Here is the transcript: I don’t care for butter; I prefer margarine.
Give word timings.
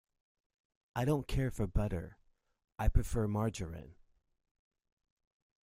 I 0.95 1.05
don’t 1.05 1.27
care 1.27 1.51
for 1.51 1.67
butter; 1.67 2.17
I 2.79 2.87
prefer 2.87 3.27
margarine. 3.27 3.97